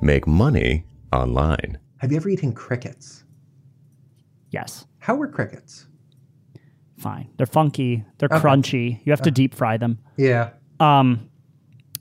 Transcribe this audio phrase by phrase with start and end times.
[0.00, 1.78] make money online.
[1.98, 3.24] Have you ever eaten crickets?
[4.50, 4.86] Yes.
[4.98, 5.86] How were crickets?
[6.98, 7.28] Fine.
[7.36, 8.04] They're funky.
[8.18, 8.38] They're Okay.
[8.40, 9.00] crunchy.
[9.04, 9.98] You have to deep fry them.
[10.16, 10.50] Yeah.
[10.80, 11.28] Um,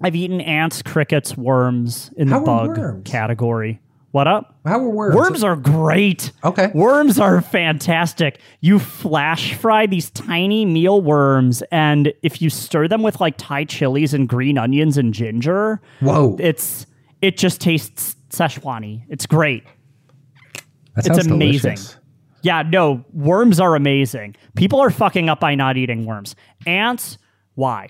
[0.01, 3.09] I've eaten ants, crickets, worms in the How are bug worms?
[3.09, 3.81] category.
[4.11, 4.57] What up?
[4.65, 5.15] How were worms?
[5.15, 6.31] Worms are great.
[6.43, 6.71] Okay.
[6.73, 8.39] Worms are fantastic.
[8.59, 13.65] You flash fry these tiny meal worms, and if you stir them with like Thai
[13.65, 16.37] chilies and green onions and ginger, Whoa.
[16.39, 16.87] it's
[17.21, 19.03] it just tastes Szechuani.
[19.09, 19.63] It's great.
[20.95, 21.61] That it's sounds amazing.
[21.75, 21.97] delicious.
[22.41, 24.35] Yeah, no, worms are amazing.
[24.55, 26.35] People are fucking up by not eating worms.
[26.65, 27.17] Ants,
[27.55, 27.89] why?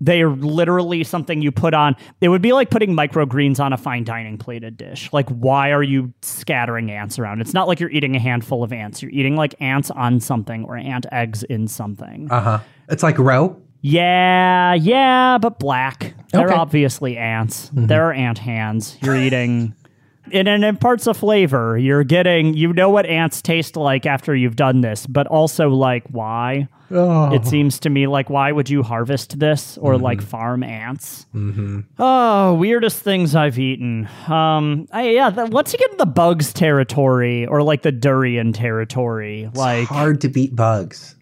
[0.00, 1.96] They are literally something you put on.
[2.20, 5.10] It would be like putting microgreens on a fine dining plated dish.
[5.12, 7.40] Like, why are you scattering ants around?
[7.40, 9.02] It's not like you're eating a handful of ants.
[9.02, 12.28] You're eating like ants on something or ant eggs in something.
[12.30, 12.58] Uh huh.
[12.88, 13.60] It's like roe.
[13.80, 16.14] Yeah, yeah, but black.
[16.34, 16.54] They're Okay.
[16.54, 17.70] obviously ants.
[17.72, 18.98] They're ant hands.
[19.02, 19.74] You're eating.
[20.32, 21.76] And it imparts a flavor.
[21.76, 26.04] You're getting, you know what ants taste like after you've done this, but also like
[26.08, 26.66] why?
[26.90, 27.30] Oh.
[27.34, 31.26] It seems to me like why would you harvest this or like farm ants?
[31.34, 31.80] Mm-hmm.
[31.98, 34.08] Oh, weirdest things I've eaten.
[34.26, 38.54] Um, I, yeah, the, once you get in the bugs territory or like the durian
[38.54, 41.16] territory, like Hard to beat bugs.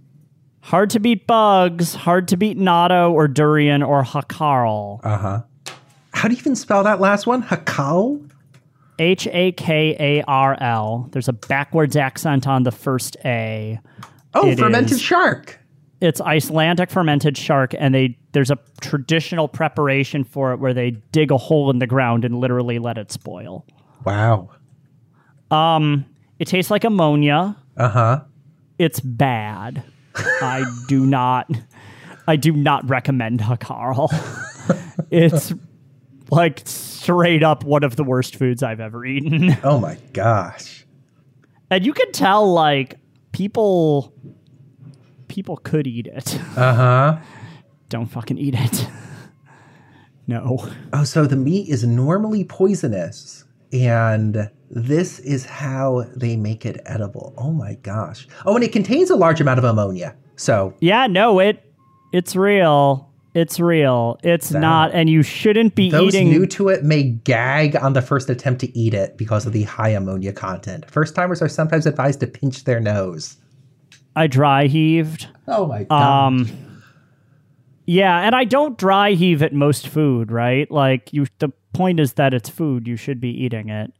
[0.63, 5.01] Hard to beat bugs, hard to beat natto or durian or hakarl.
[5.05, 5.43] Uh huh.
[6.15, 7.43] How do you even spell that last one?
[7.43, 8.29] Hakao?
[8.99, 11.09] H A K A R L.
[11.13, 13.81] There's a backwards accent on the first A.
[14.35, 15.01] Oh, It fermented is.
[15.03, 15.59] shark.
[16.01, 21.31] It's Icelandic fermented shark, and they there's a traditional preparation for it where they dig
[21.33, 23.65] a hole in the ground and literally let it spoil.
[24.05, 24.51] Wow.
[25.51, 26.05] Um,
[26.39, 27.57] it tastes like ammonia.
[27.77, 28.21] Uh huh.
[28.79, 29.83] It's bad.
[30.17, 31.51] I do not
[32.27, 34.09] I do not recommend Hakarl.
[35.11, 35.53] it's
[36.31, 39.57] like straight up one of the worst foods I've ever eaten.
[39.65, 40.87] Oh my gosh.
[41.71, 42.99] And you can tell like
[43.33, 44.15] people
[45.29, 46.39] people could eat it.
[46.57, 47.19] Uh huh.
[47.89, 48.86] Don't fucking eat it.
[50.27, 50.70] No.
[50.92, 57.35] Oh, so the meat is normally poisonous, and this is how they make it edible.
[57.37, 58.27] Oh my gosh.
[58.47, 60.17] Oh, and it contains a large amount of ammonia.
[60.37, 61.63] So, Yeah, no, it
[62.13, 63.11] it's real.
[63.35, 64.19] It's real.
[64.23, 67.93] It's not and you shouldn't be those eating Those new to it may gag on
[67.93, 70.91] the first attempt to eat it because of the high ammonia content.
[70.91, 73.37] First timers are sometimes advised to pinch their nose.
[74.17, 75.29] I dry heaved.
[75.49, 76.27] Oh my god.
[76.27, 76.49] Um
[77.85, 80.71] Yeah, and I don't dry heave at most food, right?
[80.71, 83.93] Like you the point is that it's food, you should be eating it.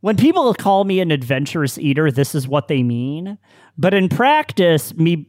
[0.00, 3.38] When people call me an adventurous eater, this is what they mean.
[3.78, 5.26] But in practice, me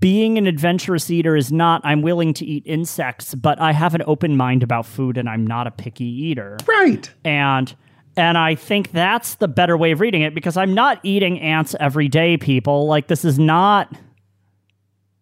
[0.00, 4.02] being an adventurous eater is not I'm willing to eat insects, but I have an
[4.06, 7.10] open mind about food and I'm not a picky eater right.
[7.24, 7.74] and
[8.16, 11.74] and I think that's the better way of reading it because I'm not eating ants
[11.80, 12.86] every day, people.
[12.86, 13.96] Like this is not.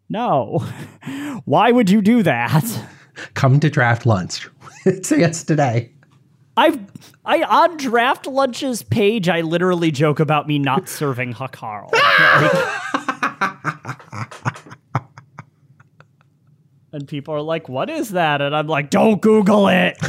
[0.08, 0.58] No,
[1.44, 2.64] why would you do that?
[3.34, 4.48] Come to draft lunch.
[4.84, 5.91] it's yes today.
[6.56, 6.78] I've
[7.24, 11.90] I on Draft Lunch's page, I literally joke about me not serving Hakarl.
[11.92, 12.68] Like-
[16.92, 19.96] and people are like, "What is that?" And I'm like, "Don't Google it."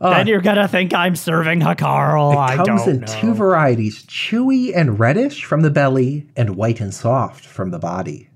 [0.00, 2.34] Uh, then you're gonna think I'm serving Hakarl.
[2.34, 3.06] I Comes in know.
[3.06, 8.30] two varieties chewy and reddish from the belly, and white and soft from the body.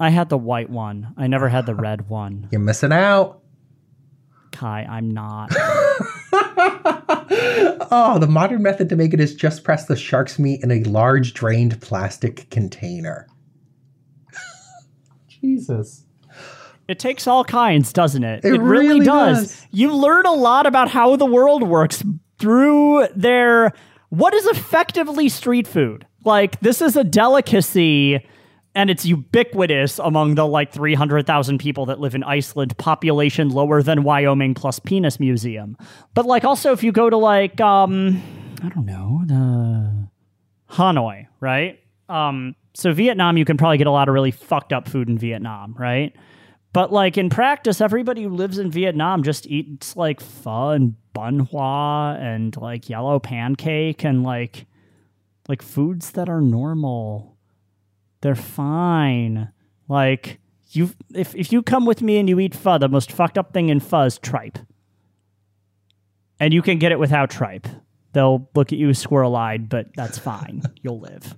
[0.00, 1.12] I had the white one.
[1.18, 2.48] I never had the red one.
[2.50, 3.41] You're missing out.
[4.52, 5.50] Kai, I'm not.
[7.94, 10.82] Oh, the modern method to make it is just press the shark's meat in a
[10.84, 13.26] large drained plastic container.
[15.28, 16.04] Jesus.
[16.88, 18.46] It takes all kinds, doesn't it?
[18.46, 19.48] It really, really does.
[19.48, 19.66] does.
[19.72, 22.02] You learn a lot about how the world works
[22.38, 23.72] through their
[24.08, 26.06] what is effectively street food.
[26.24, 28.26] Like this is a delicacy
[28.74, 34.02] and it's ubiquitous among the like 300,000 people that live in Iceland, population lower than
[34.02, 35.76] Wyoming plus penis museum.
[36.14, 38.22] But like also if you go to like um
[38.62, 40.08] I don't know, the
[40.70, 41.80] Hanoi, right?
[42.08, 45.18] Um, so Vietnam, you can probably get a lot of really fucked up food in
[45.18, 46.14] Vietnam, right?
[46.72, 51.40] But like in practice, everybody who lives in Vietnam just eats like pho and bun
[51.40, 54.66] hoa and like yellow pancake and like
[55.48, 57.36] like foods that are normal.
[58.22, 59.52] They're fine.
[59.88, 60.40] Like
[60.70, 63.52] you, if if you come with me and you eat pho, the most fucked up
[63.52, 64.58] thing in pho is tripe,
[66.40, 67.66] and you can get it without tripe.
[68.14, 70.62] They'll look at you squirrel eyed, but that's fine.
[70.82, 71.34] You'll live.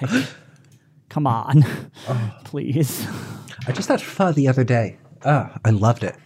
[0.00, 0.26] Like,
[1.08, 1.64] come on,
[2.44, 3.06] please.
[3.66, 4.98] I just had pho the other day.
[5.24, 6.16] Ah, I loved it.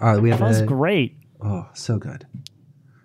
[0.00, 1.16] Uh, we have Pho's a, great.
[1.40, 2.26] oh, so good.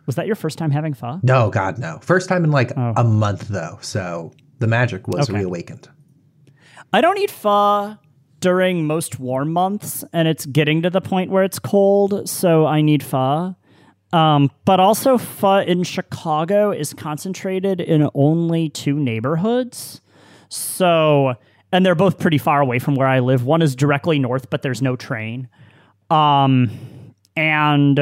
[0.05, 1.19] Was that your first time having pho?
[1.23, 1.99] No, God, no.
[2.01, 2.93] First time in like Oh.
[2.97, 5.39] a month though, so the magic was Okay.
[5.39, 5.89] reawakened.
[6.93, 7.97] I don't eat pho
[8.39, 12.81] during most warm months, and it's getting to the point where it's cold, so I
[12.81, 13.55] need pho.
[14.13, 20.01] Um, but also, pho in Chicago is concentrated in only two neighborhoods.
[20.49, 21.33] So,
[21.73, 23.43] and they're both pretty far away from where I live.
[23.43, 25.49] One is directly north, but there's no train.
[26.09, 26.71] Um,
[27.35, 27.99] and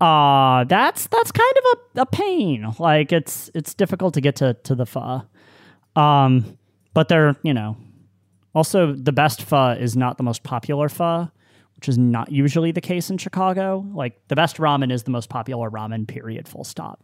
[0.00, 2.72] uh, that's that's kind of a, a pain.
[2.78, 5.22] Like it's it's difficult to get to to the pho.
[5.96, 6.58] Um,
[6.94, 7.76] but they're you know
[8.54, 11.30] also, the best pho is not the most popular pho,
[11.76, 13.86] which is not usually the case in Chicago.
[13.94, 16.06] Like the best ramen is the most popular ramen.
[16.06, 16.46] Period.
[16.46, 17.02] Full stop.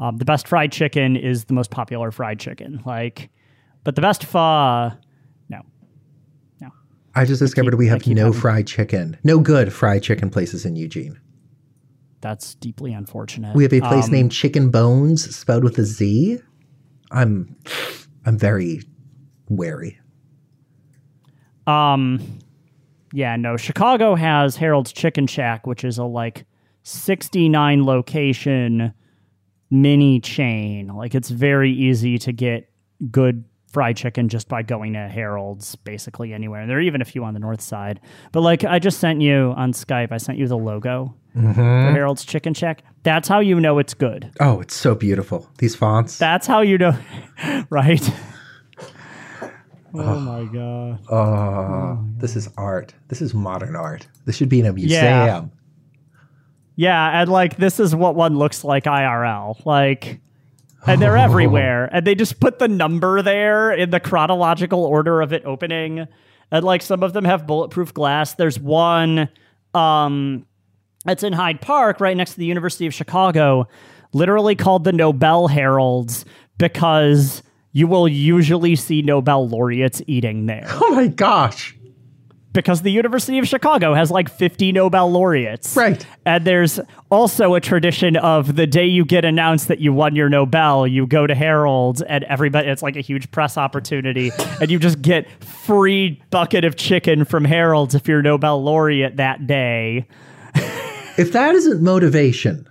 [0.00, 2.82] Um, the best fried chicken is the most popular fried chicken.
[2.86, 3.28] Like,
[3.84, 4.92] but the best pho,
[5.50, 5.62] no,
[6.60, 6.70] no.
[7.14, 10.76] I just discovered we have no having- fried chicken, no good fried chicken places in
[10.76, 11.18] Eugene.
[12.22, 13.54] That's deeply unfortunate.
[13.54, 16.38] We have a place Um, named Chicken Bones, spelled with a Z.
[17.10, 17.54] I'm,
[18.26, 18.82] I'm very
[19.48, 19.98] wary.
[21.66, 22.20] Um,
[23.12, 23.56] yeah, no.
[23.56, 26.44] Chicago has Harold's Chicken Shack, which is a like
[26.82, 28.92] 69 location
[29.70, 30.88] mini chain.
[30.88, 32.70] Like it's very easy to get
[33.10, 33.44] good
[33.76, 36.62] fried chicken just by going to Harold's basically anywhere.
[36.62, 38.00] And there are even a few on the north side.
[38.32, 41.52] But like I just sent you on Skype, I sent you the logo mm-hmm.
[41.52, 42.84] for Harold's Chicken Shack.
[43.02, 44.32] That's how you know it's good.
[44.40, 45.50] Oh, it's so beautiful.
[45.58, 46.16] These fonts.
[46.16, 46.96] That's how you know,
[47.68, 48.00] right?
[49.92, 51.06] Oh my god.
[51.10, 52.94] oh, this is art.
[53.08, 54.06] This is modern art.
[54.24, 55.04] This should be in a museum.
[55.04, 55.44] Yeah.
[56.76, 59.66] Yeah, and like this is what one looks like IRL.
[59.66, 60.22] Like
[60.86, 61.88] and they're everywhere.
[61.92, 66.06] And they just put the number there in the chronological order of it opening.
[66.50, 68.34] And like some of them have bulletproof glass.
[68.34, 69.28] There's one
[69.74, 70.46] um
[71.04, 73.68] that's in Hyde Park, right next to the University of Chicago,
[74.12, 76.24] literally called the Nobel Harold's
[76.58, 77.42] because
[77.72, 81.75] you will usually see Nobel laureates eating there Oh my gosh.
[82.56, 85.76] Because the University of Chicago has like 50 Nobel laureates.
[85.76, 86.04] Right.
[86.24, 86.80] And there's
[87.10, 91.06] also a tradition of the day you get announced that you won your Nobel, you
[91.06, 94.32] go to Harold's and everybody, it's like a huge press opportunity.
[94.60, 99.46] and you just get free bucket of chicken from Harold's if you're Nobel laureate that
[99.46, 100.06] day.
[101.18, 102.68] If that isn't motivation,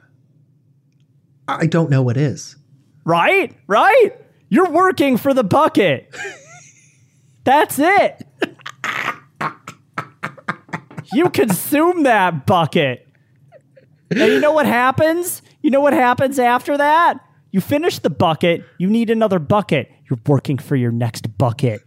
[1.48, 2.56] I don't know what is.
[3.04, 3.56] Right?
[3.66, 4.12] Right?
[4.50, 6.14] You're working for the bucket.
[7.44, 8.28] That's it.
[11.16, 13.08] You consume that bucket.
[14.12, 15.42] And you know what happens?
[15.62, 17.20] You know what happens after that?
[17.52, 19.90] You finish the bucket, you need another bucket.
[20.10, 21.82] You're working for your next bucket.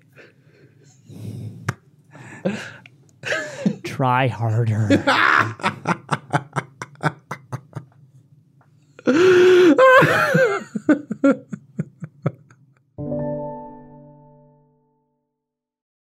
[3.85, 5.05] Try harder.